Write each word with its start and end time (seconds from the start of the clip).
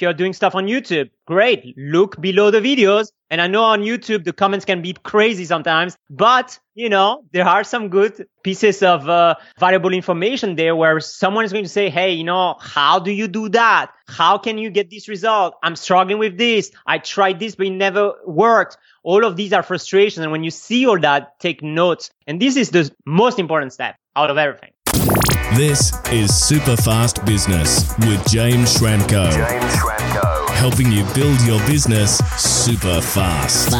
You're 0.00 0.12
doing 0.12 0.32
stuff 0.32 0.54
on 0.54 0.66
YouTube, 0.66 1.10
great. 1.26 1.74
Look 1.76 2.20
below 2.20 2.50
the 2.50 2.60
videos. 2.60 3.12
And 3.30 3.40
I 3.40 3.46
know 3.46 3.62
on 3.62 3.82
YouTube, 3.82 4.24
the 4.24 4.32
comments 4.32 4.64
can 4.64 4.82
be 4.82 4.92
crazy 5.04 5.44
sometimes, 5.44 5.96
but 6.08 6.58
you 6.74 6.88
know, 6.88 7.22
there 7.32 7.46
are 7.46 7.62
some 7.62 7.88
good 7.88 8.26
pieces 8.42 8.82
of 8.82 9.08
uh, 9.08 9.34
valuable 9.58 9.92
information 9.92 10.56
there 10.56 10.74
where 10.74 10.98
someone 10.98 11.44
is 11.44 11.52
going 11.52 11.64
to 11.64 11.70
say, 11.70 11.90
Hey, 11.90 12.12
you 12.12 12.24
know, 12.24 12.56
how 12.60 12.98
do 12.98 13.12
you 13.12 13.28
do 13.28 13.48
that? 13.50 13.92
How 14.08 14.38
can 14.38 14.58
you 14.58 14.70
get 14.70 14.90
this 14.90 15.08
result? 15.08 15.54
I'm 15.62 15.76
struggling 15.76 16.18
with 16.18 16.38
this. 16.38 16.72
I 16.86 16.98
tried 16.98 17.38
this, 17.38 17.54
but 17.54 17.66
it 17.66 17.70
never 17.70 18.14
worked. 18.26 18.78
All 19.02 19.24
of 19.24 19.36
these 19.36 19.52
are 19.52 19.62
frustrations. 19.62 20.24
And 20.24 20.32
when 20.32 20.42
you 20.42 20.50
see 20.50 20.86
all 20.86 20.98
that, 21.00 21.38
take 21.38 21.62
notes. 21.62 22.10
And 22.26 22.40
this 22.40 22.56
is 22.56 22.70
the 22.70 22.90
most 23.06 23.38
important 23.38 23.72
step 23.72 23.96
out 24.16 24.30
of 24.30 24.38
everything. 24.38 24.70
This 25.00 25.92
is 26.12 26.36
Super 26.36 26.76
Fast 26.76 27.24
Business 27.24 27.96
with 28.00 28.22
James 28.28 28.76
Schramko. 28.76 29.32
James 29.32 29.74
Schramko. 29.74 30.50
Helping 30.50 30.92
you 30.92 31.04
build 31.14 31.40
your 31.40 31.58
business 31.66 32.18
super 32.36 33.00
fast. 33.00 33.70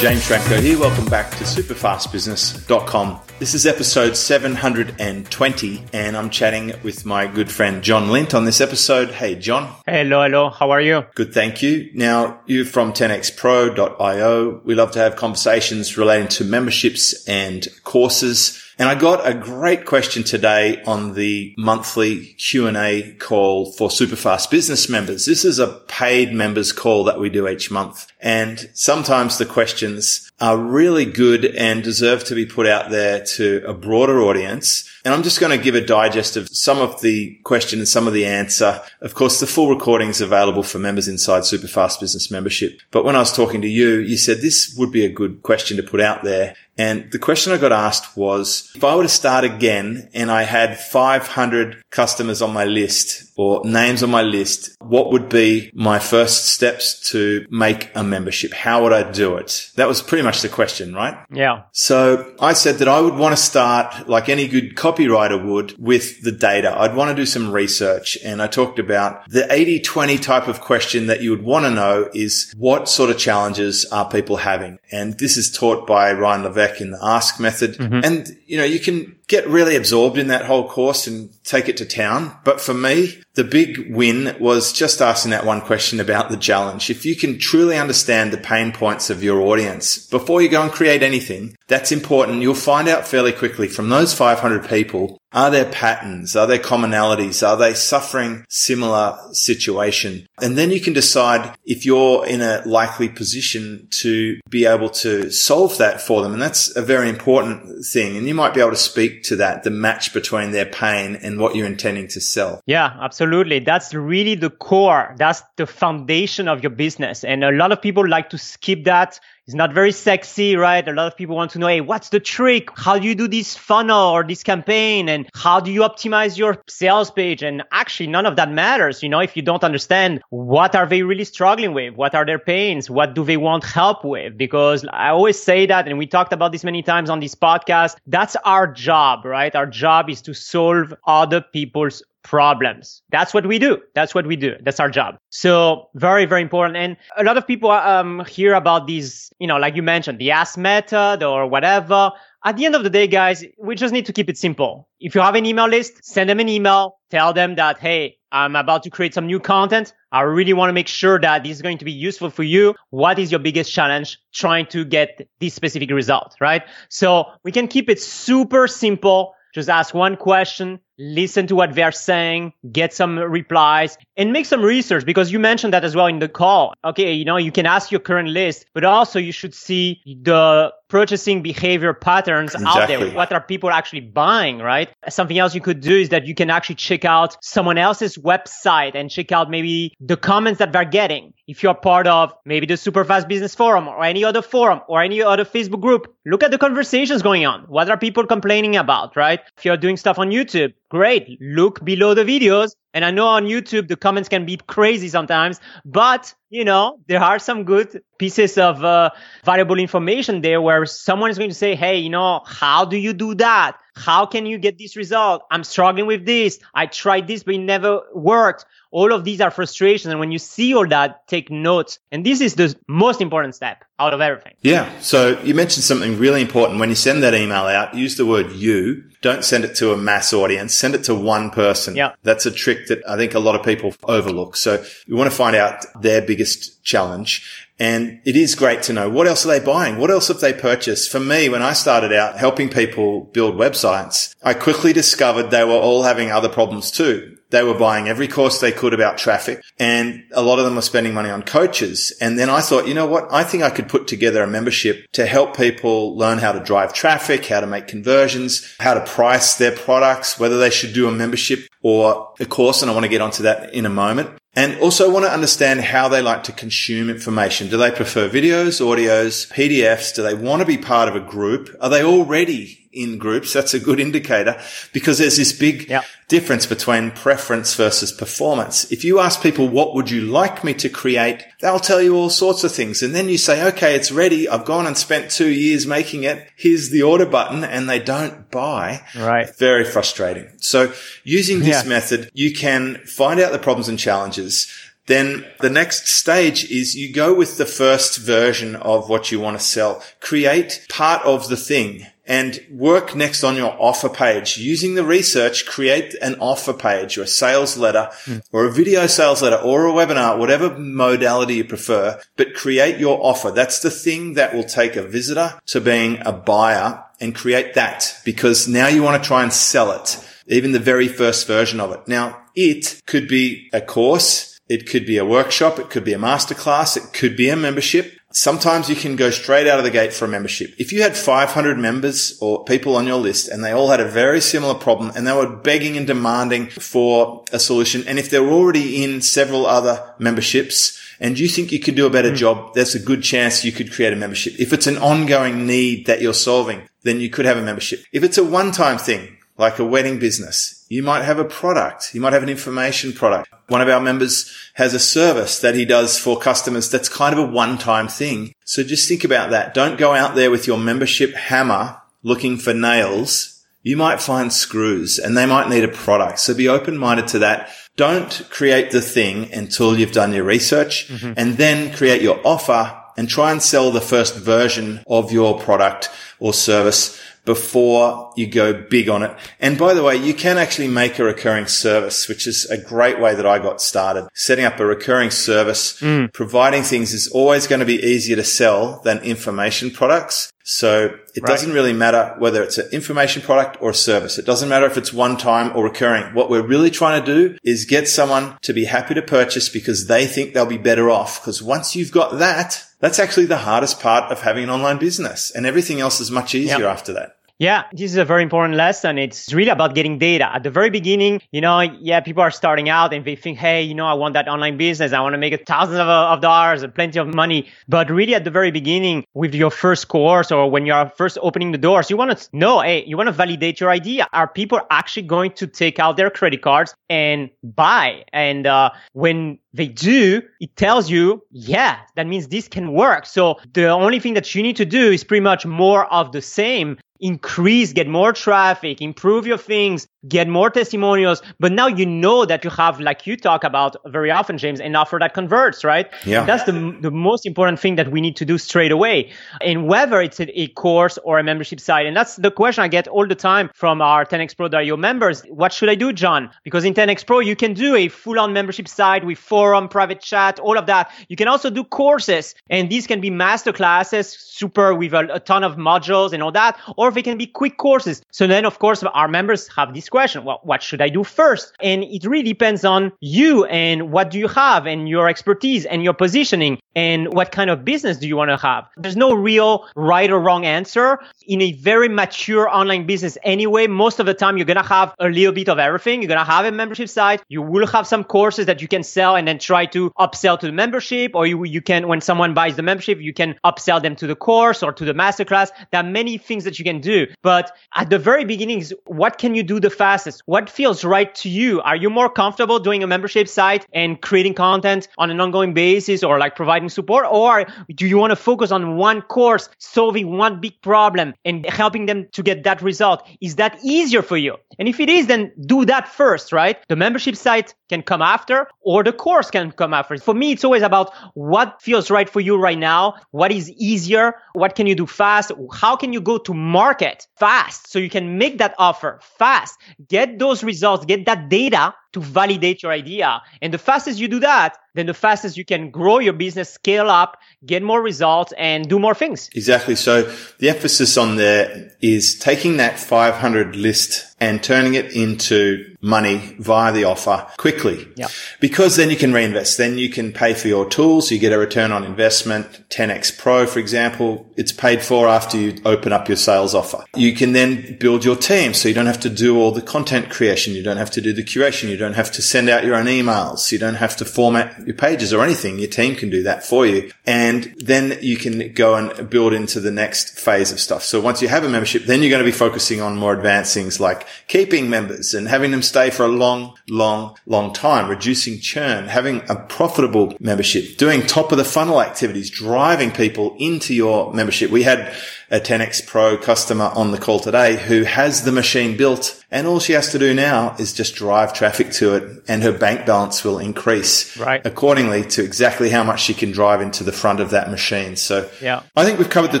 James 0.00 0.26
Schramko 0.28 0.60
here. 0.60 0.80
Welcome 0.80 1.04
back 1.06 1.30
to 1.36 1.44
superfastbusiness.com. 1.44 3.20
This 3.38 3.54
is 3.54 3.66
episode 3.66 4.16
720, 4.16 5.84
and 5.92 6.16
I'm 6.16 6.30
chatting 6.30 6.72
with 6.82 7.06
my 7.06 7.28
good 7.28 7.50
friend 7.50 7.80
John 7.82 8.10
Lint 8.10 8.34
on 8.34 8.46
this 8.46 8.60
episode. 8.60 9.10
Hey, 9.10 9.36
John. 9.36 9.72
Hello, 9.86 10.24
hello. 10.24 10.50
How 10.50 10.70
are 10.72 10.80
you? 10.80 11.04
Good, 11.14 11.32
thank 11.32 11.62
you. 11.62 11.90
Now, 11.94 12.40
you're 12.46 12.64
from 12.64 12.92
10xpro.io. 12.92 14.60
We 14.64 14.74
love 14.74 14.90
to 14.92 14.98
have 14.98 15.14
conversations 15.14 15.96
relating 15.96 16.26
to 16.28 16.44
memberships 16.44 17.28
and 17.28 17.68
courses. 17.84 18.60
And 18.78 18.88
I 18.88 18.96
got 18.96 19.26
a 19.26 19.34
great 19.34 19.84
question 19.84 20.24
today 20.24 20.82
on 20.84 21.14
the 21.14 21.54
monthly 21.56 22.34
Q&A 22.34 23.14
call 23.20 23.70
for 23.72 23.88
Superfast 23.88 24.50
business 24.50 24.88
members. 24.88 25.26
This 25.26 25.44
is 25.44 25.60
a 25.60 25.68
paid 25.68 26.32
members 26.32 26.72
call 26.72 27.04
that 27.04 27.20
we 27.20 27.30
do 27.30 27.46
each 27.46 27.70
month. 27.70 28.06
And 28.20 28.68
sometimes 28.74 29.38
the 29.38 29.46
questions 29.46 30.32
are 30.40 30.58
really 30.58 31.04
good 31.04 31.44
and 31.44 31.82
deserve 31.82 32.24
to 32.24 32.34
be 32.34 32.44
put 32.44 32.66
out 32.66 32.90
there 32.90 33.24
to 33.24 33.62
a 33.66 33.72
broader 33.72 34.20
audience. 34.20 34.88
And 35.04 35.14
I'm 35.14 35.22
just 35.22 35.38
going 35.38 35.56
to 35.56 35.62
give 35.62 35.74
a 35.74 35.84
digest 35.84 36.36
of 36.36 36.48
some 36.48 36.78
of 36.78 37.00
the 37.02 37.38
question 37.44 37.78
and 37.78 37.86
some 37.86 38.06
of 38.06 38.14
the 38.14 38.26
answer. 38.26 38.82
Of 39.00 39.14
course, 39.14 39.38
the 39.38 39.46
full 39.46 39.68
recording 39.68 40.08
is 40.08 40.20
available 40.20 40.62
for 40.62 40.78
members 40.78 41.08
inside 41.08 41.42
Superfast 41.42 42.00
Business 42.00 42.30
Membership. 42.30 42.80
But 42.90 43.04
when 43.04 43.14
I 43.14 43.20
was 43.20 43.34
talking 43.34 43.62
to 43.62 43.68
you, 43.68 43.98
you 43.98 44.16
said 44.16 44.38
this 44.38 44.74
would 44.76 44.90
be 44.90 45.04
a 45.04 45.12
good 45.12 45.42
question 45.42 45.76
to 45.76 45.82
put 45.82 46.00
out 46.00 46.24
there. 46.24 46.56
And 46.76 47.12
the 47.12 47.20
question 47.20 47.52
I 47.52 47.58
got 47.58 47.70
asked 47.70 48.16
was, 48.16 48.72
if 48.74 48.82
I 48.82 48.96
were 48.96 49.04
to 49.04 49.08
start 49.08 49.44
again 49.44 50.08
and 50.12 50.30
I 50.30 50.42
had 50.42 50.78
500 50.80 51.84
customers 51.90 52.42
on 52.42 52.52
my 52.52 52.64
list 52.64 53.30
or 53.36 53.64
names 53.64 54.02
on 54.02 54.10
my 54.10 54.22
list, 54.22 54.76
what 54.80 55.12
would 55.12 55.28
be 55.28 55.70
my 55.72 56.00
first 56.00 56.46
steps 56.46 57.10
to 57.10 57.46
make 57.48 57.90
a 57.94 58.02
membership? 58.02 58.52
How 58.52 58.82
would 58.82 58.92
I 58.92 59.08
do 59.08 59.36
it? 59.36 59.70
That 59.76 59.86
was 59.86 60.02
pretty 60.02 60.23
much 60.24 60.42
the 60.42 60.48
question, 60.48 60.94
right? 60.94 61.16
Yeah. 61.30 61.64
So 61.72 62.34
I 62.40 62.52
said 62.52 62.76
that 62.78 62.88
I 62.88 63.00
would 63.00 63.14
want 63.14 63.36
to 63.36 63.42
start 63.42 64.08
like 64.08 64.28
any 64.28 64.48
good 64.48 64.74
copywriter 64.74 65.42
would 65.42 65.76
with 65.78 66.22
the 66.22 66.32
data. 66.32 66.76
I'd 66.76 66.94
want 66.94 67.10
to 67.10 67.14
do 67.14 67.26
some 67.26 67.52
research 67.52 68.18
and 68.24 68.42
I 68.42 68.46
talked 68.46 68.78
about 68.78 69.28
the 69.28 69.50
80 69.52 69.80
20 69.80 70.18
type 70.18 70.48
of 70.48 70.60
question 70.60 71.06
that 71.06 71.20
you 71.20 71.30
would 71.30 71.42
want 71.42 71.64
to 71.66 71.70
know 71.70 72.08
is 72.14 72.52
what 72.56 72.88
sort 72.88 73.10
of 73.10 73.18
challenges 73.18 73.84
are 73.86 74.08
people 74.08 74.38
having? 74.38 74.78
And 74.90 75.18
this 75.18 75.36
is 75.36 75.50
taught 75.50 75.86
by 75.86 76.12
Ryan 76.12 76.42
Levesque 76.42 76.80
in 76.80 76.90
the 76.92 76.98
ask 77.02 77.38
method. 77.38 77.74
Mm-hmm. 77.74 78.00
And 78.02 78.36
you 78.46 78.56
know, 78.56 78.64
you 78.64 78.80
can 78.80 79.16
get 79.26 79.46
really 79.48 79.76
absorbed 79.76 80.18
in 80.18 80.28
that 80.28 80.44
whole 80.44 80.68
course 80.68 81.06
and 81.06 81.30
take 81.44 81.68
it 81.68 81.76
to 81.78 81.86
town. 81.86 82.36
But 82.44 82.60
for 82.60 82.74
me, 82.74 83.22
the 83.34 83.44
big 83.44 83.94
win 83.94 84.36
was 84.38 84.72
just 84.72 85.00
asking 85.00 85.30
that 85.30 85.46
one 85.46 85.60
question 85.60 85.98
about 85.98 86.30
the 86.30 86.36
challenge. 86.36 86.90
If 86.90 87.04
you 87.04 87.16
can 87.16 87.38
truly 87.38 87.76
understand 87.76 88.32
the 88.32 88.38
pain 88.38 88.72
points 88.72 89.10
of 89.10 89.22
your 89.22 89.40
audience 89.40 90.06
before 90.06 90.42
you 90.42 90.48
go 90.48 90.62
and 90.62 90.70
create 90.70 91.02
anything, 91.02 91.56
that's 91.68 91.92
important. 91.92 92.42
You'll 92.42 92.54
find 92.54 92.88
out 92.88 93.06
fairly 93.06 93.32
quickly 93.32 93.68
from 93.68 93.88
those 93.88 94.12
500 94.14 94.68
people, 94.68 95.18
are 95.32 95.50
there 95.50 95.64
patterns? 95.64 96.36
Are 96.36 96.46
there 96.46 96.58
commonalities? 96.58 97.46
Are 97.46 97.56
they 97.56 97.74
suffering 97.74 98.44
similar 98.48 99.18
situation? 99.32 100.28
And 100.40 100.56
then 100.56 100.70
you 100.70 100.80
can 100.80 100.92
decide 100.92 101.56
if 101.64 101.84
you're 101.84 102.24
in 102.24 102.40
a 102.40 102.62
likely 102.66 103.08
position 103.08 103.88
to 104.02 104.38
be 104.48 104.64
able 104.64 104.90
to 104.90 105.30
solve 105.30 105.76
that 105.78 106.00
for 106.00 106.22
them. 106.22 106.34
And 106.34 106.40
that's 106.40 106.76
a 106.76 106.82
very 106.82 107.08
important 107.08 107.84
thing. 107.84 108.16
And 108.16 108.28
you 108.28 108.34
might 108.34 108.54
be 108.54 108.60
able 108.60 108.70
to 108.70 108.76
speak 108.76 109.24
to 109.24 109.36
that, 109.36 109.64
the 109.64 109.70
match 109.70 110.12
between 110.12 110.52
their 110.52 110.66
pain 110.66 111.16
and 111.16 111.40
what 111.40 111.56
you're 111.56 111.66
intending 111.66 112.06
to 112.08 112.20
sell. 112.20 112.60
Yeah, 112.66 112.96
absolutely. 113.00 113.58
That's 113.58 113.92
really 113.92 114.36
the 114.36 114.50
core. 114.50 115.16
That's 115.18 115.42
the 115.56 115.66
foundation 115.66 116.46
of 116.46 116.62
your 116.62 116.70
business. 116.70 117.24
And 117.24 117.42
a 117.42 117.50
lot 117.50 117.72
of 117.72 117.82
people 117.82 118.06
like 118.06 118.30
to 118.30 118.38
skip 118.38 118.84
that. 118.84 119.18
It's 119.46 119.54
not 119.54 119.74
very 119.74 119.92
sexy, 119.92 120.56
right? 120.56 120.88
A 120.88 120.92
lot 120.92 121.06
of 121.06 121.18
people 121.18 121.36
want 121.36 121.50
to 121.50 121.58
know, 121.58 121.66
hey, 121.66 121.82
what's 121.82 122.08
the 122.08 122.18
trick? 122.18 122.68
How 122.76 122.98
do 122.98 123.06
you 123.06 123.14
do 123.14 123.28
this 123.28 123.54
funnel 123.54 124.08
or 124.08 124.24
this 124.24 124.42
campaign? 124.42 125.10
And 125.10 125.28
how 125.34 125.60
do 125.60 125.70
you 125.70 125.82
optimize 125.82 126.38
your 126.38 126.62
sales 126.66 127.10
page? 127.10 127.42
And 127.42 127.62
actually, 127.70 128.06
none 128.06 128.24
of 128.24 128.36
that 128.36 128.50
matters. 128.50 129.02
You 129.02 129.10
know, 129.10 129.20
if 129.20 129.36
you 129.36 129.42
don't 129.42 129.62
understand 129.62 130.22
what 130.30 130.74
are 130.74 130.86
they 130.86 131.02
really 131.02 131.24
struggling 131.24 131.74
with? 131.74 131.94
What 131.94 132.14
are 132.14 132.24
their 132.24 132.38
pains? 132.38 132.88
What 132.88 133.14
do 133.14 133.22
they 133.22 133.36
want 133.36 133.64
help 133.64 134.02
with? 134.02 134.38
Because 134.38 134.86
I 134.90 135.10
always 135.10 135.38
say 135.38 135.66
that, 135.66 135.88
and 135.88 135.98
we 135.98 136.06
talked 136.06 136.32
about 136.32 136.50
this 136.52 136.64
many 136.64 136.82
times 136.82 137.10
on 137.10 137.20
this 137.20 137.34
podcast. 137.34 137.96
That's 138.06 138.36
our 138.46 138.66
job, 138.66 139.26
right? 139.26 139.54
Our 139.54 139.66
job 139.66 140.08
is 140.08 140.22
to 140.22 140.32
solve 140.32 140.94
other 141.06 141.42
people's 141.42 142.02
problems. 142.24 143.02
That's 143.10 143.32
what 143.32 143.46
we 143.46 143.58
do. 143.58 143.80
That's 143.94 144.14
what 144.14 144.26
we 144.26 144.34
do. 144.34 144.56
That's 144.62 144.80
our 144.80 144.90
job. 144.90 145.16
So 145.30 145.90
very, 145.94 146.24
very 146.24 146.42
important. 146.42 146.76
And 146.76 146.96
a 147.16 147.22
lot 147.22 147.36
of 147.36 147.46
people 147.46 147.70
um, 147.70 148.24
hear 148.24 148.54
about 148.54 148.86
these, 148.86 149.30
you 149.38 149.46
know, 149.46 149.58
like 149.58 149.76
you 149.76 149.82
mentioned, 149.82 150.18
the 150.18 150.32
ask 150.32 150.58
method 150.58 151.22
or 151.22 151.46
whatever. 151.46 152.10
At 152.44 152.56
the 152.56 152.66
end 152.66 152.74
of 152.74 152.82
the 152.82 152.90
day, 152.90 153.06
guys, 153.06 153.44
we 153.58 153.74
just 153.74 153.94
need 153.94 154.06
to 154.06 154.12
keep 154.12 154.28
it 154.28 154.36
simple. 154.36 154.88
If 155.00 155.14
you 155.14 155.20
have 155.20 155.34
an 155.34 155.46
email 155.46 155.68
list, 155.68 156.04
send 156.04 156.28
them 156.28 156.40
an 156.40 156.48
email, 156.48 156.98
tell 157.10 157.32
them 157.32 157.54
that, 157.54 157.78
hey, 157.78 158.18
I'm 158.32 158.56
about 158.56 158.82
to 158.82 158.90
create 158.90 159.14
some 159.14 159.26
new 159.26 159.38
content. 159.38 159.94
I 160.10 160.22
really 160.22 160.52
want 160.52 160.68
to 160.68 160.72
make 160.72 160.88
sure 160.88 161.20
that 161.20 161.44
this 161.44 161.52
is 161.52 161.62
going 161.62 161.78
to 161.78 161.84
be 161.84 161.92
useful 161.92 162.30
for 162.30 162.42
you. 162.42 162.74
What 162.90 163.18
is 163.18 163.30
your 163.30 163.38
biggest 163.38 163.72
challenge 163.72 164.18
trying 164.32 164.66
to 164.66 164.84
get 164.84 165.28
this 165.40 165.54
specific 165.54 165.90
result, 165.90 166.34
right? 166.40 166.62
So 166.88 167.26
we 167.44 167.52
can 167.52 167.68
keep 167.68 167.88
it 167.88 168.00
super 168.00 168.66
simple. 168.66 169.34
Just 169.54 169.68
ask 169.68 169.94
one 169.94 170.16
question, 170.16 170.80
listen 170.98 171.46
to 171.48 171.54
what 171.54 171.74
they're 171.74 171.92
saying, 171.92 172.52
get 172.70 172.92
some 172.92 173.18
replies, 173.18 173.98
and 174.16 174.32
make 174.32 174.46
some 174.46 174.62
research 174.62 175.04
because 175.04 175.32
you 175.32 175.38
mentioned 175.38 175.72
that 175.72 175.84
as 175.84 175.94
well 175.94 176.06
in 176.06 176.18
the 176.18 176.28
call. 176.28 176.74
Okay, 176.84 177.12
you 177.12 177.24
know, 177.24 177.36
you 177.36 177.52
can 177.52 177.66
ask 177.66 177.90
your 177.90 178.00
current 178.00 178.28
list, 178.28 178.66
but 178.74 178.84
also 178.84 179.18
you 179.18 179.32
should 179.32 179.54
see 179.54 180.00
the 180.22 180.72
purchasing 180.88 181.42
behavior 181.42 181.92
patterns 181.92 182.54
out 182.54 182.86
there. 182.86 183.10
What 183.10 183.32
are 183.32 183.40
people 183.40 183.70
actually 183.70 184.00
buying, 184.00 184.58
right? 184.58 184.88
Something 185.08 185.38
else 185.38 185.54
you 185.54 185.60
could 185.60 185.80
do 185.80 185.96
is 185.96 186.10
that 186.10 186.26
you 186.26 186.36
can 186.36 186.50
actually 186.50 186.76
check 186.76 187.04
out 187.04 187.36
someone 187.42 187.78
else's 187.78 188.16
website 188.16 188.94
and 188.94 189.10
check 189.10 189.32
out 189.32 189.50
maybe 189.50 189.94
the 190.00 190.16
comments 190.16 190.58
that 190.60 190.72
they're 190.72 190.84
getting. 190.84 191.32
If 191.48 191.62
you're 191.62 191.74
part 191.74 192.06
of 192.06 192.32
maybe 192.44 192.66
the 192.66 192.74
Superfast 192.74 193.26
Business 193.28 193.54
Forum 193.54 193.88
or 193.88 194.04
any 194.04 194.24
other 194.24 194.40
forum 194.40 194.80
or 194.88 195.02
any 195.02 195.20
other 195.20 195.44
Facebook 195.44 195.80
group, 195.80 196.14
look 196.24 196.42
at 196.42 196.50
the 196.50 196.58
conversations 196.58 197.22
going 197.22 197.44
on. 197.44 197.62
What 197.62 197.90
are 197.90 197.98
people 197.98 198.26
complaining 198.26 198.76
about, 198.76 199.16
right? 199.16 199.40
If 199.58 199.64
you're 199.64 199.76
doing 199.76 199.96
stuff 199.96 200.18
on 200.18 200.30
YouTube, 200.30 200.74
great. 200.94 201.36
Look 201.40 201.84
below 201.84 202.14
the 202.14 202.22
videos. 202.22 202.76
And 202.94 203.04
I 203.04 203.10
know 203.10 203.26
on 203.26 203.46
YouTube, 203.46 203.88
the 203.88 203.96
comments 203.96 204.28
can 204.28 204.46
be 204.46 204.56
crazy 204.68 205.08
sometimes, 205.08 205.60
but 205.84 206.32
you 206.50 206.64
know, 206.64 207.00
there 207.08 207.20
are 207.20 207.40
some 207.40 207.64
good 207.64 208.00
pieces 208.20 208.56
of 208.56 208.84
uh, 208.84 209.10
valuable 209.44 209.80
information 209.80 210.40
there 210.40 210.62
where 210.62 210.86
someone 210.86 211.30
is 211.30 211.36
going 211.36 211.50
to 211.50 211.54
say, 211.54 211.74
Hey, 211.74 211.98
you 211.98 212.10
know, 212.10 212.42
how 212.46 212.84
do 212.84 212.96
you 212.96 213.12
do 213.12 213.34
that? 213.34 213.76
How 213.96 214.24
can 214.24 214.46
you 214.46 214.56
get 214.58 214.78
this 214.78 214.96
result? 214.96 215.42
I'm 215.50 215.64
struggling 215.64 216.06
with 216.06 216.26
this. 216.26 216.60
I 216.72 216.86
tried 216.86 217.26
this, 217.26 217.42
but 217.42 217.56
it 217.56 217.58
never 217.58 218.02
worked. 218.14 218.64
All 218.94 219.12
of 219.12 219.24
these 219.24 219.40
are 219.40 219.50
frustrations. 219.50 220.12
And 220.12 220.20
when 220.20 220.30
you 220.30 220.38
see 220.38 220.72
all 220.72 220.86
that, 220.86 221.26
take 221.26 221.50
notes. 221.50 221.98
And 222.12 222.24
this 222.24 222.40
is 222.40 222.54
the 222.54 222.76
most 222.86 223.20
important 223.20 223.56
step 223.56 223.84
out 223.98 224.14
of 224.14 224.20
everything. 224.20 224.54
Yeah. 224.62 224.88
So 225.00 225.36
you 225.40 225.52
mentioned 225.52 225.82
something 225.82 226.16
really 226.16 226.40
important. 226.40 226.78
When 226.78 226.90
you 226.90 226.94
send 226.94 227.24
that 227.24 227.34
email 227.34 227.64
out, 227.64 227.96
use 227.96 228.16
the 228.16 228.24
word 228.24 228.52
you. 228.52 229.02
Don't 229.20 229.44
send 229.44 229.64
it 229.64 229.74
to 229.76 229.92
a 229.92 229.96
mass 229.96 230.32
audience. 230.32 230.74
Send 230.74 230.94
it 230.94 231.02
to 231.04 231.14
one 231.14 231.50
person. 231.50 231.96
Yeah. 231.96 232.14
That's 232.22 232.46
a 232.46 232.52
trick 232.52 232.86
that 232.86 233.02
I 233.08 233.16
think 233.16 233.34
a 233.34 233.40
lot 233.40 233.56
of 233.56 233.64
people 233.64 233.92
overlook. 234.04 234.56
So 234.56 234.84
you 235.06 235.16
want 235.16 235.28
to 235.28 235.36
find 235.36 235.56
out 235.56 235.84
their 236.00 236.22
biggest 236.22 236.84
challenge. 236.84 237.66
And 237.80 238.20
it 238.24 238.36
is 238.36 238.54
great 238.54 238.84
to 238.84 238.92
know 238.92 239.10
what 239.10 239.26
else 239.26 239.44
are 239.44 239.48
they 239.48 239.58
buying? 239.58 239.98
What 239.98 240.12
else 240.12 240.28
have 240.28 240.38
they 240.38 240.52
purchased? 240.52 241.10
For 241.10 241.18
me, 241.18 241.48
when 241.48 241.62
I 241.62 241.72
started 241.72 242.12
out 242.12 242.36
helping 242.36 242.68
people 242.68 243.24
build 243.24 243.56
websites, 243.56 244.32
I 244.44 244.54
quickly 244.54 244.92
discovered 244.92 245.50
they 245.50 245.64
were 245.64 245.72
all 245.72 246.04
having 246.04 246.30
other 246.30 246.48
problems 246.48 246.92
too. 246.92 247.33
They 247.54 247.62
were 247.62 247.78
buying 247.78 248.08
every 248.08 248.26
course 248.26 248.58
they 248.58 248.72
could 248.72 248.94
about 248.94 249.16
traffic 249.16 249.62
and 249.78 250.24
a 250.32 250.42
lot 250.42 250.58
of 250.58 250.64
them 250.64 250.74
were 250.74 250.82
spending 250.82 251.14
money 251.14 251.30
on 251.30 251.44
coaches. 251.44 252.12
And 252.20 252.36
then 252.36 252.50
I 252.50 252.60
thought, 252.60 252.88
you 252.88 252.94
know 252.94 253.06
what? 253.06 253.32
I 253.32 253.44
think 253.44 253.62
I 253.62 253.70
could 253.70 253.88
put 253.88 254.08
together 254.08 254.42
a 254.42 254.48
membership 254.48 255.06
to 255.12 255.24
help 255.24 255.56
people 255.56 256.16
learn 256.16 256.38
how 256.38 256.50
to 256.50 256.58
drive 256.58 256.92
traffic, 256.92 257.46
how 257.46 257.60
to 257.60 257.68
make 257.68 257.86
conversions, 257.86 258.74
how 258.80 258.94
to 258.94 259.06
price 259.06 259.54
their 259.54 259.70
products, 259.70 260.36
whether 260.36 260.58
they 260.58 260.68
should 260.68 260.94
do 260.94 261.06
a 261.06 261.12
membership 261.12 261.68
or 261.80 262.34
a 262.40 262.44
course. 262.44 262.82
And 262.82 262.90
I 262.90 262.94
want 262.94 263.04
to 263.04 263.08
get 263.08 263.20
onto 263.20 263.44
that 263.44 263.72
in 263.72 263.86
a 263.86 263.88
moment. 263.88 264.30
And 264.56 264.76
also 264.80 265.12
want 265.12 265.24
to 265.24 265.32
understand 265.32 265.80
how 265.80 266.08
they 266.08 266.22
like 266.22 266.42
to 266.44 266.52
consume 266.52 267.08
information. 267.08 267.68
Do 267.68 267.76
they 267.76 267.92
prefer 267.92 268.28
videos, 268.28 268.80
audios, 268.80 269.48
PDFs? 269.52 270.12
Do 270.16 270.24
they 270.24 270.34
want 270.34 270.58
to 270.58 270.66
be 270.66 270.76
part 270.76 271.08
of 271.08 271.14
a 271.14 271.20
group? 271.20 271.70
Are 271.80 271.88
they 271.88 272.02
already 272.02 272.83
in 272.94 273.18
groups. 273.18 273.52
That's 273.52 273.74
a 273.74 273.80
good 273.80 274.00
indicator 274.00 274.60
because 274.92 275.18
there's 275.18 275.36
this 275.36 275.52
big 275.52 275.88
yep. 275.88 276.04
difference 276.28 276.66
between 276.66 277.10
preference 277.10 277.74
versus 277.74 278.12
performance. 278.12 278.90
If 278.92 279.04
you 279.04 279.20
ask 279.20 279.42
people, 279.42 279.68
what 279.68 279.94
would 279.94 280.10
you 280.10 280.22
like 280.22 280.64
me 280.64 280.74
to 280.74 280.88
create? 280.88 281.44
They'll 281.60 281.80
tell 281.80 282.00
you 282.00 282.16
all 282.16 282.30
sorts 282.30 282.64
of 282.64 282.72
things. 282.72 283.02
And 283.02 283.14
then 283.14 283.28
you 283.28 283.38
say, 283.38 283.66
okay, 283.68 283.94
it's 283.94 284.12
ready. 284.12 284.48
I've 284.48 284.64
gone 284.64 284.86
and 284.86 284.96
spent 284.96 285.30
two 285.30 285.50
years 285.50 285.86
making 285.86 286.24
it. 286.24 286.48
Here's 286.56 286.90
the 286.90 287.02
order 287.02 287.26
button 287.26 287.64
and 287.64 287.88
they 287.88 287.98
don't 287.98 288.50
buy. 288.50 289.02
Right. 289.16 289.54
Very 289.56 289.84
frustrating. 289.84 290.48
So 290.58 290.92
using 291.24 291.60
this 291.60 291.82
yeah. 291.82 291.88
method, 291.88 292.30
you 292.34 292.52
can 292.54 292.96
find 293.06 293.40
out 293.40 293.52
the 293.52 293.58
problems 293.58 293.88
and 293.88 293.98
challenges 293.98 294.72
then 295.06 295.44
the 295.60 295.70
next 295.70 296.08
stage 296.08 296.70
is 296.70 296.96
you 296.96 297.12
go 297.12 297.34
with 297.34 297.58
the 297.58 297.66
first 297.66 298.18
version 298.18 298.74
of 298.76 299.08
what 299.08 299.30
you 299.30 299.38
want 299.38 299.58
to 299.58 299.64
sell. 299.64 300.02
Create 300.20 300.86
part 300.88 301.22
of 301.24 301.48
the 301.48 301.56
thing 301.56 302.06
and 302.26 302.64
work 302.70 303.14
next 303.14 303.44
on 303.44 303.56
your 303.56 303.76
offer 303.78 304.08
page. 304.08 304.56
Using 304.56 304.94
the 304.94 305.04
research, 305.04 305.66
create 305.66 306.14
an 306.22 306.36
offer 306.40 306.72
page 306.72 307.18
or 307.18 307.22
a 307.22 307.26
sales 307.26 307.76
letter 307.76 308.10
mm. 308.24 308.42
or 308.52 308.64
a 308.64 308.72
video 308.72 309.06
sales 309.06 309.42
letter 309.42 309.56
or 309.56 309.86
a 309.86 309.92
webinar, 309.92 310.38
whatever 310.38 310.76
modality 310.78 311.56
you 311.56 311.64
prefer, 311.64 312.20
but 312.36 312.54
create 312.54 312.98
your 312.98 313.18
offer. 313.22 313.50
That's 313.50 313.80
the 313.80 313.90
thing 313.90 314.34
that 314.34 314.54
will 314.54 314.64
take 314.64 314.96
a 314.96 315.02
visitor 315.02 315.58
to 315.66 315.80
being 315.80 316.18
a 316.24 316.32
buyer 316.32 317.04
and 317.20 317.34
create 317.34 317.74
that 317.74 318.20
because 318.24 318.66
now 318.66 318.88
you 318.88 319.02
want 319.02 319.22
to 319.22 319.26
try 319.26 319.42
and 319.42 319.52
sell 319.52 319.92
it, 319.92 320.18
even 320.46 320.72
the 320.72 320.78
very 320.78 321.08
first 321.08 321.46
version 321.46 321.80
of 321.80 321.92
it. 321.92 322.08
Now 322.08 322.42
it 322.54 323.02
could 323.06 323.28
be 323.28 323.68
a 323.72 323.80
course. 323.80 324.60
It 324.66 324.88
could 324.88 325.04
be 325.04 325.18
a 325.18 325.26
workshop. 325.26 325.78
It 325.78 325.90
could 325.90 326.04
be 326.04 326.14
a 326.14 326.18
masterclass. 326.18 326.96
It 326.96 327.12
could 327.12 327.36
be 327.36 327.50
a 327.50 327.56
membership. 327.56 328.18
Sometimes 328.36 328.90
you 328.90 328.96
can 328.96 329.14
go 329.14 329.30
straight 329.30 329.68
out 329.68 329.78
of 329.78 329.84
the 329.84 329.92
gate 329.92 330.12
for 330.12 330.24
a 330.24 330.28
membership. 330.28 330.74
If 330.76 330.92
you 330.92 331.02
had 331.02 331.16
500 331.16 331.78
members 331.78 332.36
or 332.40 332.64
people 332.64 332.96
on 332.96 333.06
your 333.06 333.18
list 333.18 333.48
and 333.48 333.62
they 333.62 333.70
all 333.70 333.90
had 333.90 334.00
a 334.00 334.08
very 334.08 334.40
similar 334.40 334.74
problem 334.74 335.12
and 335.14 335.24
they 335.24 335.32
were 335.32 335.54
begging 335.54 335.96
and 335.96 336.04
demanding 336.04 336.68
for 336.68 337.44
a 337.52 337.60
solution, 337.60 338.02
and 338.08 338.18
if 338.18 338.30
they're 338.30 338.50
already 338.50 339.04
in 339.04 339.22
several 339.22 339.66
other 339.66 340.14
memberships, 340.18 341.00
and 341.20 341.38
you 341.38 341.46
think 341.46 341.70
you 341.70 341.78
could 341.78 341.94
do 341.94 342.06
a 342.06 342.10
better 342.10 342.32
mm. 342.32 342.36
job, 342.36 342.74
there's 342.74 342.94
a 342.94 342.98
good 342.98 343.22
chance 343.22 343.64
you 343.64 343.72
could 343.72 343.92
create 343.92 344.12
a 344.12 344.16
membership. 344.16 344.54
If 344.58 344.72
it's 344.72 344.86
an 344.86 344.98
ongoing 344.98 345.66
need 345.66 346.06
that 346.06 346.20
you're 346.20 346.34
solving, 346.34 346.82
then 347.02 347.20
you 347.20 347.30
could 347.30 347.44
have 347.44 347.56
a 347.56 347.62
membership. 347.62 348.04
If 348.12 348.24
it's 348.24 348.38
a 348.38 348.44
one-time 348.44 348.98
thing, 348.98 349.33
like 349.56 349.78
a 349.78 349.84
wedding 349.84 350.18
business. 350.18 350.84
You 350.88 351.02
might 351.02 351.22
have 351.22 351.38
a 351.38 351.44
product. 351.44 352.14
You 352.14 352.20
might 352.20 352.32
have 352.32 352.42
an 352.42 352.48
information 352.48 353.12
product. 353.12 353.48
One 353.68 353.80
of 353.80 353.88
our 353.88 354.00
members 354.00 354.52
has 354.74 354.94
a 354.94 354.98
service 354.98 355.60
that 355.60 355.74
he 355.74 355.84
does 355.84 356.18
for 356.18 356.38
customers 356.38 356.90
that's 356.90 357.08
kind 357.08 357.32
of 357.32 357.38
a 357.38 357.50
one-time 357.50 358.08
thing. 358.08 358.54
So 358.64 358.82
just 358.82 359.08
think 359.08 359.24
about 359.24 359.50
that. 359.50 359.74
Don't 359.74 359.98
go 359.98 360.12
out 360.12 360.34
there 360.34 360.50
with 360.50 360.66
your 360.66 360.78
membership 360.78 361.34
hammer 361.34 361.98
looking 362.22 362.56
for 362.56 362.74
nails. 362.74 363.64
You 363.82 363.96
might 363.96 364.20
find 364.20 364.52
screws 364.52 365.18
and 365.18 365.36
they 365.36 365.46
might 365.46 365.68
need 365.68 365.84
a 365.84 365.88
product. 365.88 366.40
So 366.40 366.54
be 366.54 366.68
open-minded 366.68 367.28
to 367.28 367.38
that. 367.40 367.70
Don't 367.96 368.46
create 368.50 368.90
the 368.90 369.00
thing 369.00 369.52
until 369.52 369.96
you've 369.96 370.12
done 370.12 370.32
your 370.32 370.44
research 370.44 371.08
mm-hmm. 371.08 371.34
and 371.36 371.56
then 371.56 371.94
create 371.94 372.22
your 372.22 372.40
offer 372.44 373.00
and 373.16 373.28
try 373.28 373.52
and 373.52 373.62
sell 373.62 373.92
the 373.92 374.00
first 374.00 374.34
version 374.36 375.00
of 375.06 375.30
your 375.30 375.60
product 375.60 376.10
or 376.40 376.52
service 376.52 377.20
before 377.44 378.32
you 378.36 378.46
go 378.46 378.72
big 378.72 379.08
on 379.08 379.22
it. 379.22 379.36
And 379.60 379.78
by 379.78 379.94
the 379.94 380.02
way, 380.02 380.16
you 380.16 380.34
can 380.34 380.58
actually 380.58 380.88
make 380.88 381.18
a 381.18 381.24
recurring 381.24 381.66
service, 381.66 382.28
which 382.28 382.46
is 382.46 382.64
a 382.66 382.78
great 382.78 383.20
way 383.20 383.34
that 383.34 383.46
I 383.46 383.58
got 383.58 383.80
started. 383.80 384.28
Setting 384.34 384.64
up 384.64 384.80
a 384.80 384.86
recurring 384.86 385.30
service, 385.30 386.00
mm. 386.00 386.32
providing 386.32 386.82
things 386.82 387.12
is 387.12 387.28
always 387.28 387.66
going 387.66 387.80
to 387.80 387.86
be 387.86 388.02
easier 388.02 388.36
to 388.36 388.44
sell 388.44 389.00
than 389.04 389.18
information 389.18 389.90
products. 389.90 390.52
So 390.66 391.14
it 391.34 391.42
right. 391.42 391.46
doesn't 391.46 391.74
really 391.74 391.92
matter 391.92 392.34
whether 392.38 392.62
it's 392.62 392.78
an 392.78 392.88
information 392.90 393.42
product 393.42 393.76
or 393.82 393.90
a 393.90 393.94
service. 393.94 394.38
It 394.38 394.46
doesn't 394.46 394.70
matter 394.70 394.86
if 394.86 394.96
it's 394.96 395.12
one 395.12 395.36
time 395.36 395.76
or 395.76 395.84
recurring. 395.84 396.34
What 396.34 396.48
we're 396.48 396.66
really 396.66 396.90
trying 396.90 397.22
to 397.22 397.26
do 397.26 397.58
is 397.62 397.84
get 397.84 398.08
someone 398.08 398.56
to 398.62 398.72
be 398.72 398.86
happy 398.86 399.12
to 399.12 399.20
purchase 399.20 399.68
because 399.68 400.06
they 400.06 400.26
think 400.26 400.54
they'll 400.54 400.64
be 400.64 400.78
better 400.78 401.10
off. 401.10 401.40
Because 401.40 401.62
once 401.62 401.94
you've 401.94 402.12
got 402.12 402.38
that, 402.38 402.82
that's 403.04 403.18
actually 403.18 403.44
the 403.44 403.58
hardest 403.58 404.00
part 404.00 404.32
of 404.32 404.40
having 404.40 404.64
an 404.64 404.70
online 404.70 404.96
business 404.96 405.50
and 405.50 405.66
everything 405.66 406.00
else 406.00 406.20
is 406.20 406.30
much 406.30 406.54
easier 406.54 406.78
yep. 406.78 406.88
after 406.88 407.12
that. 407.12 407.36
Yeah, 407.64 407.84
this 407.92 408.10
is 408.10 408.18
a 408.18 408.26
very 408.26 408.42
important 408.42 408.74
lesson. 408.74 409.16
It's 409.16 409.54
really 409.54 409.70
about 409.70 409.94
getting 409.94 410.18
data. 410.18 410.54
At 410.54 410.64
the 410.64 410.70
very 410.70 410.90
beginning, 410.90 411.40
you 411.50 411.62
know, 411.62 411.80
yeah, 411.80 412.20
people 412.20 412.42
are 412.42 412.50
starting 412.50 412.90
out 412.90 413.14
and 413.14 413.24
they 413.24 413.36
think, 413.36 413.56
hey, 413.56 413.82
you 413.82 413.94
know, 413.94 414.04
I 414.04 414.12
want 414.12 414.34
that 414.34 414.48
online 414.48 414.76
business. 414.76 415.14
I 415.14 415.20
want 415.22 415.32
to 415.32 415.38
make 415.38 415.66
thousands 415.66 415.98
of, 415.98 416.06
of 416.06 416.42
dollars 416.42 416.82
and 416.82 416.94
plenty 416.94 417.18
of 417.18 417.34
money. 417.34 417.66
But 417.88 418.10
really 418.10 418.34
at 418.34 418.44
the 418.44 418.50
very 418.50 418.70
beginning 418.70 419.24
with 419.32 419.54
your 419.54 419.70
first 419.70 420.08
course 420.08 420.52
or 420.52 420.70
when 420.70 420.84
you're 420.84 421.08
first 421.16 421.38
opening 421.40 421.72
the 421.72 421.78
doors, 421.78 422.10
you 422.10 422.18
want 422.18 422.36
to 422.36 422.48
know, 422.52 422.82
hey, 422.82 423.02
you 423.06 423.16
want 423.16 423.28
to 423.28 423.32
validate 423.32 423.80
your 423.80 423.88
idea. 423.88 424.28
Are 424.34 424.46
people 424.46 424.82
actually 424.90 425.22
going 425.22 425.52
to 425.52 425.66
take 425.66 425.98
out 425.98 426.18
their 426.18 426.28
credit 426.28 426.60
cards 426.60 426.94
and 427.08 427.48
buy? 427.62 428.24
And 428.34 428.66
uh, 428.66 428.90
when 429.14 429.58
they 429.72 429.88
do, 429.88 430.42
it 430.60 430.76
tells 430.76 431.08
you, 431.08 431.42
yeah, 431.50 432.00
that 432.16 432.26
means 432.26 432.48
this 432.48 432.68
can 432.68 432.92
work. 432.92 433.24
So 433.24 433.58
the 433.72 433.88
only 433.88 434.20
thing 434.20 434.34
that 434.34 434.54
you 434.54 434.62
need 434.62 434.76
to 434.76 434.84
do 434.84 435.10
is 435.10 435.24
pretty 435.24 435.40
much 435.40 435.64
more 435.64 436.04
of 436.12 436.32
the 436.32 436.42
same 436.42 436.98
increase, 437.20 437.92
get 437.92 438.08
more 438.08 438.32
traffic, 438.32 439.00
improve 439.00 439.46
your 439.46 439.58
things, 439.58 440.06
get 440.28 440.48
more 440.48 440.70
testimonials. 440.70 441.42
But 441.60 441.72
now 441.72 441.86
you 441.86 442.06
know 442.06 442.44
that 442.44 442.64
you 442.64 442.70
have, 442.70 443.00
like 443.00 443.26
you 443.26 443.36
talk 443.36 443.64
about 443.64 443.96
very 444.06 444.30
often, 444.30 444.58
James, 444.58 444.80
an 444.80 444.96
offer 444.96 445.18
that 445.20 445.34
converts, 445.34 445.84
right? 445.84 446.10
Yeah. 446.24 446.44
That's 446.44 446.64
the, 446.64 446.96
the 447.00 447.10
most 447.10 447.46
important 447.46 447.80
thing 447.80 447.96
that 447.96 448.10
we 448.10 448.20
need 448.20 448.36
to 448.36 448.44
do 448.44 448.58
straight 448.58 448.92
away. 448.92 449.32
And 449.60 449.86
whether 449.86 450.20
it's 450.20 450.40
a, 450.40 450.68
course 450.74 451.18
or 451.24 451.38
a 451.38 451.42
membership 451.42 451.80
site. 451.80 452.06
And 452.06 452.16
that's 452.16 452.36
the 452.36 452.50
question 452.50 452.82
I 452.82 452.88
get 452.88 453.06
all 453.08 453.26
the 453.26 453.34
time 453.34 453.70
from 453.74 454.00
our 454.00 454.24
10xpro.io 454.24 454.96
members. 454.96 455.42
What 455.42 455.72
should 455.72 455.88
I 455.88 455.94
do, 455.94 456.12
John? 456.12 456.50
Because 456.64 456.84
in 456.84 456.94
10x 456.94 457.26
Pro, 457.26 457.40
you 457.40 457.56
can 457.56 457.74
do 457.74 457.94
a 457.94 458.08
full 458.08 458.40
on 458.40 458.52
membership 458.52 458.88
site 458.88 459.24
with 459.24 459.38
forum, 459.38 459.88
private 459.88 460.20
chat, 460.20 460.58
all 460.58 460.76
of 460.76 460.86
that. 460.86 461.10
You 461.28 461.36
can 461.36 461.48
also 461.48 461.70
do 461.70 461.84
courses 461.84 462.54
and 462.70 462.90
these 462.90 463.06
can 463.06 463.20
be 463.20 463.30
master 463.30 463.72
classes, 463.72 464.28
super 464.28 464.94
with 464.94 465.12
a, 465.12 465.34
a 465.34 465.40
ton 465.40 465.64
of 465.64 465.76
modules 465.76 466.32
and 466.32 466.42
all 466.42 466.52
that, 466.52 466.78
or 466.96 467.10
they 467.10 467.22
can 467.22 467.38
be 467.38 467.46
quick 467.46 467.76
courses. 467.76 468.22
So 468.30 468.46
then, 468.46 468.64
of 468.64 468.78
course, 468.78 469.02
our 469.02 469.28
members 469.28 469.68
have 469.68 469.94
this 469.94 470.08
question. 470.14 470.44
Well, 470.44 470.60
what 470.62 470.80
should 470.80 471.02
I 471.02 471.08
do 471.08 471.24
first? 471.24 471.72
And 471.80 472.04
it 472.04 472.24
really 472.24 472.44
depends 472.54 472.84
on 472.84 473.10
you 473.18 473.64
and 473.64 474.12
what 474.12 474.30
do 474.30 474.38
you 474.38 474.46
have 474.46 474.86
and 474.86 475.08
your 475.08 475.28
expertise 475.28 475.84
and 475.84 476.04
your 476.04 476.14
positioning 476.14 476.78
and 476.94 477.34
what 477.34 477.50
kind 477.50 477.68
of 477.68 477.84
business 477.84 478.18
do 478.18 478.28
you 478.28 478.36
want 478.36 478.50
to 478.50 478.56
have? 478.56 478.84
There's 478.96 479.16
no 479.16 479.32
real 479.34 479.88
right 479.96 480.30
or 480.30 480.38
wrong 480.38 480.64
answer. 480.64 481.18
In 481.48 481.60
a 481.60 481.72
very 481.72 482.08
mature 482.08 482.68
online 482.68 483.06
business 483.06 483.36
anyway, 483.42 483.88
most 483.88 484.20
of 484.20 484.26
the 484.26 484.34
time 484.34 484.56
you're 484.56 484.66
going 484.66 484.84
to 484.86 484.94
have 484.98 485.12
a 485.18 485.28
little 485.28 485.52
bit 485.52 485.68
of 485.68 485.80
everything. 485.80 486.22
You're 486.22 486.28
going 486.28 486.46
to 486.46 486.52
have 486.52 486.64
a 486.64 486.70
membership 486.70 487.08
site. 487.08 487.42
You 487.48 487.62
will 487.62 487.88
have 487.88 488.06
some 488.06 488.22
courses 488.22 488.66
that 488.66 488.80
you 488.80 488.86
can 488.86 489.02
sell 489.02 489.34
and 489.34 489.48
then 489.48 489.58
try 489.58 489.84
to 489.86 490.12
upsell 490.16 490.60
to 490.60 490.66
the 490.66 490.72
membership 490.72 491.32
or 491.34 491.44
you, 491.44 491.64
you 491.64 491.82
can, 491.82 492.06
when 492.06 492.20
someone 492.20 492.54
buys 492.54 492.76
the 492.76 492.82
membership, 492.82 493.18
you 493.20 493.34
can 493.34 493.56
upsell 493.64 494.00
them 494.00 494.14
to 494.14 494.28
the 494.28 494.36
course 494.36 494.80
or 494.84 494.92
to 494.92 495.04
the 495.04 495.14
masterclass. 495.14 495.70
There 495.90 496.00
are 496.00 496.08
many 496.08 496.38
things 496.38 496.62
that 496.62 496.78
you 496.78 496.84
can 496.84 497.00
do. 497.00 497.26
But 497.42 497.72
at 497.96 498.10
the 498.10 498.18
very 498.20 498.44
beginning, 498.44 498.84
what 499.06 499.38
can 499.38 499.56
you 499.56 499.64
do 499.64 499.80
the 499.80 499.90
fastest? 500.04 500.42
What 500.44 500.68
feels 500.68 501.02
right 501.02 501.34
to 501.36 501.48
you? 501.48 501.80
Are 501.80 501.96
you 501.96 502.10
more 502.10 502.28
comfortable 502.28 502.78
doing 502.78 503.02
a 503.02 503.06
membership 503.06 503.48
site 503.48 503.86
and 503.90 504.20
creating 504.20 504.52
content 504.52 505.08
on 505.16 505.30
an 505.30 505.40
ongoing 505.40 505.72
basis 505.72 506.22
or 506.22 506.38
like 506.38 506.56
providing 506.56 506.90
support? 506.90 507.24
Or 507.30 507.64
do 507.88 508.06
you 508.06 508.18
want 508.18 508.30
to 508.32 508.36
focus 508.36 508.70
on 508.70 508.96
one 508.96 509.22
course, 509.22 509.70
solving 509.78 510.36
one 510.36 510.60
big 510.60 510.74
problem 510.82 511.32
and 511.46 511.64
helping 511.64 512.04
them 512.04 512.28
to 512.32 512.42
get 512.42 512.64
that 512.64 512.82
result? 512.82 513.26
Is 513.40 513.56
that 513.56 513.78
easier 513.82 514.20
for 514.20 514.36
you? 514.36 514.58
And 514.78 514.88
if 514.88 515.00
it 515.00 515.08
is, 515.08 515.26
then 515.26 515.52
do 515.64 515.86
that 515.86 516.08
first, 516.08 516.52
right? 516.52 516.76
The 516.88 516.96
membership 516.96 517.36
site 517.36 517.74
can 517.94 518.02
come 518.02 518.22
after 518.22 518.66
or 518.80 519.02
the 519.04 519.12
course 519.12 519.50
can 519.50 519.70
come 519.70 519.94
after. 519.94 520.18
For 520.18 520.34
me, 520.34 520.52
it's 520.52 520.64
always 520.64 520.82
about 520.82 521.14
what 521.34 521.80
feels 521.80 522.10
right 522.10 522.28
for 522.28 522.40
you 522.40 522.56
right 522.56 522.78
now. 522.78 523.14
What 523.30 523.52
is 523.52 523.70
easier? 523.70 524.34
What 524.54 524.74
can 524.74 524.86
you 524.86 524.94
do 524.94 525.06
fast? 525.06 525.52
How 525.72 525.96
can 525.96 526.12
you 526.12 526.20
go 526.20 526.38
to 526.38 526.54
market 526.54 527.26
fast 527.36 527.90
so 527.90 527.98
you 527.98 528.10
can 528.10 528.36
make 528.38 528.58
that 528.58 528.74
offer 528.78 529.20
fast? 529.38 529.78
Get 530.08 530.38
those 530.38 530.64
results, 530.64 531.04
get 531.04 531.26
that 531.26 531.48
data 531.48 531.94
to 532.14 532.20
validate 532.20 532.82
your 532.82 532.92
idea. 532.92 533.42
And 533.60 533.72
the 533.72 533.78
fastest 533.78 534.18
you 534.18 534.28
do 534.28 534.40
that, 534.40 534.78
then 534.94 535.06
the 535.06 535.14
fastest 535.14 535.56
you 535.56 535.64
can 535.64 535.90
grow 535.90 536.20
your 536.20 536.32
business, 536.32 536.70
scale 536.70 537.10
up, 537.10 537.36
get 537.66 537.82
more 537.82 538.00
results 538.00 538.52
and 538.56 538.88
do 538.88 538.98
more 538.98 539.14
things. 539.14 539.50
Exactly. 539.54 539.96
So 539.96 540.22
the 540.58 540.70
emphasis 540.70 541.16
on 541.16 541.36
there 541.36 541.90
is 542.00 542.38
taking 542.38 542.76
that 542.76 542.98
500 542.98 543.74
list 543.74 544.34
and 544.38 544.62
turning 544.62 544.94
it 544.94 545.12
into 545.12 545.96
money 546.00 546.54
via 546.58 546.92
the 546.92 547.04
offer 547.04 547.46
quickly. 547.56 548.06
Yeah. 548.14 548.28
Because 548.60 548.96
then 548.96 549.10
you 549.10 549.16
can 549.16 549.32
reinvest. 549.32 549.78
Then 549.78 549.98
you 549.98 550.10
can 550.10 550.32
pay 550.32 550.54
for 550.54 550.68
your 550.68 550.88
tools. 550.88 551.30
You 551.30 551.38
get 551.38 551.52
a 551.52 551.58
return 551.58 551.90
on 551.92 552.04
investment. 552.04 552.88
10x 552.90 553.38
Pro, 553.38 553.66
for 553.66 553.78
example, 553.78 554.46
it's 554.56 554.70
paid 554.70 555.02
for 555.02 555.26
after 555.28 555.56
you 555.56 555.80
open 555.84 556.12
up 556.12 556.28
your 556.28 556.36
sales 556.36 556.74
offer. 556.74 557.04
You 557.16 557.34
can 557.34 557.52
then 557.52 557.96
build 557.98 558.24
your 558.24 558.36
team. 558.36 558.74
So 558.74 558.88
you 558.88 558.94
don't 558.94 559.06
have 559.06 559.20
to 559.20 559.30
do 559.30 559.58
all 559.58 559.72
the 559.72 559.82
content 559.82 560.30
creation. 560.30 560.74
You 560.74 560.82
don't 560.82 560.98
have 560.98 561.10
to 561.12 561.20
do 561.20 561.32
the 561.32 561.42
curation. 561.42 561.88
You 561.88 561.96
don't 562.04 562.14
have 562.14 562.32
to 562.32 562.42
send 562.42 562.68
out 562.68 562.84
your 562.84 562.94
own 562.94 563.06
emails. 563.06 563.72
You 563.72 563.78
don't 563.78 563.94
have 563.94 564.16
to 564.18 564.24
format 564.24 564.86
your 564.86 564.94
pages 564.94 565.32
or 565.32 565.42
anything. 565.42 565.78
Your 565.78 565.88
team 565.88 566.14
can 566.14 566.28
do 566.30 566.42
that 566.42 566.62
for 566.64 566.86
you. 566.86 567.10
And 567.26 567.74
then 567.78 568.18
you 568.20 568.36
can 568.36 568.72
go 568.74 568.94
and 568.94 569.30
build 569.30 569.54
into 569.54 569.80
the 569.80 569.90
next 569.90 570.38
phase 570.38 570.70
of 570.70 570.78
stuff. 570.80 571.02
So 571.02 571.20
once 571.20 571.40
you 571.40 571.48
have 571.48 571.64
a 571.64 571.68
membership, 571.68 572.04
then 572.04 572.20
you're 572.20 572.30
going 572.30 572.44
to 572.44 572.50
be 572.50 572.56
focusing 572.56 573.00
on 573.00 573.16
more 573.16 573.32
advanced 573.32 573.72
things 573.72 573.98
like 574.00 574.26
keeping 574.48 574.90
members 574.90 575.32
and 575.32 575.48
having 575.48 575.70
them 575.70 575.82
stay 575.82 576.10
for 576.10 576.24
a 576.24 576.28
long, 576.28 576.76
long, 576.88 577.36
long 577.46 577.72
time, 577.72 578.10
reducing 578.10 578.60
churn, 578.60 579.08
having 579.08 579.42
a 579.48 579.56
profitable 579.56 580.36
membership, 580.38 580.96
doing 580.98 581.22
top 581.22 581.52
of 581.52 581.58
the 581.58 581.64
funnel 581.64 582.02
activities, 582.02 582.50
driving 582.50 583.10
people 583.10 583.56
into 583.58 583.94
your 583.94 584.32
membership. 584.34 584.70
We 584.70 584.82
had 584.82 585.14
a 585.50 585.60
10x 585.60 586.06
Pro 586.06 586.36
customer 586.36 586.90
on 586.94 587.12
the 587.12 587.18
call 587.18 587.38
today 587.38 587.76
who 587.76 588.02
has 588.02 588.44
the 588.44 588.52
machine 588.52 588.96
built 588.96 589.43
and 589.54 589.68
all 589.68 589.78
she 589.78 589.92
has 589.92 590.10
to 590.10 590.18
do 590.18 590.34
now 590.34 590.74
is 590.80 590.92
just 590.92 591.14
drive 591.14 591.54
traffic 591.54 591.92
to 591.92 592.14
it 592.14 592.42
and 592.48 592.64
her 592.64 592.72
bank 592.72 593.06
balance 593.06 593.44
will 593.44 593.60
increase 593.60 594.36
right. 594.36 594.60
accordingly 594.66 595.22
to 595.22 595.44
exactly 595.44 595.90
how 595.90 596.02
much 596.02 596.20
she 596.20 596.34
can 596.34 596.50
drive 596.50 596.82
into 596.82 597.04
the 597.04 597.12
front 597.12 597.38
of 597.38 597.50
that 597.50 597.70
machine. 597.70 598.16
So 598.16 598.50
yeah. 598.60 598.82
I 598.96 599.04
think 599.04 599.20
we've 599.20 599.30
covered 599.30 599.52
the 599.52 599.60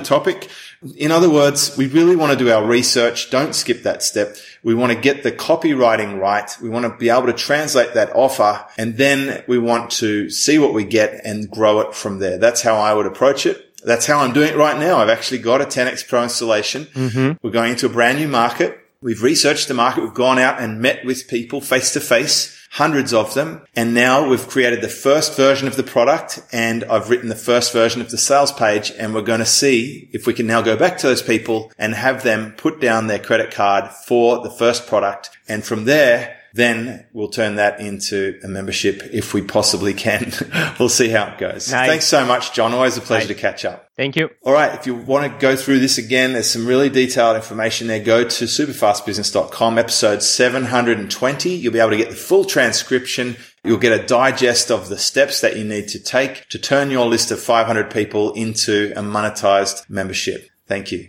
topic. 0.00 0.50
In 0.96 1.12
other 1.12 1.30
words, 1.30 1.76
we 1.78 1.86
really 1.86 2.16
want 2.16 2.32
to 2.32 2.36
do 2.36 2.50
our 2.50 2.66
research. 2.66 3.30
Don't 3.30 3.54
skip 3.54 3.84
that 3.84 4.02
step. 4.02 4.36
We 4.64 4.74
want 4.74 4.92
to 4.92 4.98
get 4.98 5.22
the 5.22 5.30
copywriting 5.30 6.18
right. 6.18 6.50
We 6.60 6.68
want 6.68 6.86
to 6.86 6.96
be 6.98 7.08
able 7.08 7.26
to 7.26 7.32
translate 7.32 7.94
that 7.94 8.16
offer 8.16 8.66
and 8.76 8.96
then 8.96 9.44
we 9.46 9.58
want 9.58 9.92
to 9.92 10.28
see 10.28 10.58
what 10.58 10.74
we 10.74 10.82
get 10.82 11.24
and 11.24 11.48
grow 11.48 11.78
it 11.78 11.94
from 11.94 12.18
there. 12.18 12.36
That's 12.36 12.62
how 12.62 12.74
I 12.74 12.94
would 12.94 13.06
approach 13.06 13.46
it. 13.46 13.80
That's 13.84 14.06
how 14.06 14.18
I'm 14.18 14.32
doing 14.32 14.48
it 14.48 14.56
right 14.56 14.76
now. 14.76 14.96
I've 14.96 15.08
actually 15.08 15.38
got 15.38 15.60
a 15.60 15.66
10x 15.66 16.08
Pro 16.08 16.24
installation. 16.24 16.86
Mm-hmm. 16.86 17.46
We're 17.46 17.52
going 17.52 17.70
into 17.70 17.86
a 17.86 17.90
brand 17.90 18.18
new 18.18 18.26
market. 18.26 18.80
We've 19.04 19.22
researched 19.22 19.68
the 19.68 19.74
market. 19.74 20.02
We've 20.02 20.14
gone 20.14 20.38
out 20.38 20.62
and 20.62 20.80
met 20.80 21.04
with 21.04 21.28
people 21.28 21.60
face 21.60 21.92
to 21.92 22.00
face, 22.00 22.56
hundreds 22.70 23.12
of 23.12 23.34
them. 23.34 23.66
And 23.76 23.92
now 23.92 24.26
we've 24.26 24.48
created 24.48 24.80
the 24.80 24.88
first 24.88 25.36
version 25.36 25.68
of 25.68 25.76
the 25.76 25.82
product 25.82 26.42
and 26.52 26.84
I've 26.84 27.10
written 27.10 27.28
the 27.28 27.34
first 27.34 27.70
version 27.70 28.00
of 28.00 28.10
the 28.10 28.16
sales 28.16 28.50
page. 28.50 28.90
And 28.98 29.12
we're 29.12 29.20
going 29.20 29.40
to 29.40 29.44
see 29.44 30.08
if 30.14 30.26
we 30.26 30.32
can 30.32 30.46
now 30.46 30.62
go 30.62 30.74
back 30.74 30.96
to 30.96 31.06
those 31.06 31.20
people 31.20 31.70
and 31.76 31.92
have 31.92 32.22
them 32.22 32.54
put 32.56 32.80
down 32.80 33.06
their 33.06 33.18
credit 33.18 33.50
card 33.50 33.90
for 33.90 34.42
the 34.42 34.48
first 34.48 34.86
product. 34.86 35.28
And 35.46 35.62
from 35.66 35.84
there, 35.84 36.38
then 36.54 37.04
we'll 37.12 37.28
turn 37.28 37.56
that 37.56 37.80
into 37.80 38.38
a 38.44 38.48
membership 38.48 39.02
if 39.12 39.34
we 39.34 39.42
possibly 39.42 39.92
can. 39.92 40.32
we'll 40.78 40.88
see 40.88 41.08
how 41.08 41.26
it 41.26 41.36
goes. 41.36 41.70
Nice. 41.70 41.88
Thanks 41.88 42.06
so 42.06 42.24
much, 42.24 42.52
John. 42.52 42.72
Always 42.72 42.96
a 42.96 43.00
pleasure 43.00 43.26
Nice. 43.26 43.34
to 43.36 43.40
catch 43.40 43.64
up. 43.64 43.88
Thank 43.96 44.14
you. 44.14 44.30
All 44.42 44.52
right. 44.52 44.72
If 44.72 44.86
you 44.86 44.94
want 44.94 45.30
to 45.32 45.38
go 45.40 45.56
through 45.56 45.80
this 45.80 45.98
again, 45.98 46.32
there's 46.32 46.48
some 46.48 46.64
really 46.64 46.88
detailed 46.88 47.34
information 47.34 47.88
there. 47.88 47.98
Go 47.98 48.22
to 48.22 48.44
superfastbusiness.com, 48.44 49.78
episode 49.78 50.22
720. 50.22 51.50
You'll 51.50 51.72
be 51.72 51.80
able 51.80 51.90
to 51.90 51.96
get 51.96 52.10
the 52.10 52.16
full 52.16 52.44
transcription. 52.44 53.36
You'll 53.64 53.78
get 53.78 53.98
a 53.98 54.06
digest 54.06 54.70
of 54.70 54.88
the 54.88 54.98
steps 54.98 55.40
that 55.40 55.56
you 55.56 55.64
need 55.64 55.88
to 55.88 55.98
take 55.98 56.48
to 56.50 56.58
turn 56.60 56.92
your 56.92 57.06
list 57.06 57.32
of 57.32 57.40
500 57.40 57.90
people 57.90 58.32
into 58.34 58.92
a 58.94 59.02
monetized 59.02 59.90
membership. 59.90 60.48
Thank 60.68 60.92
you. 60.92 61.08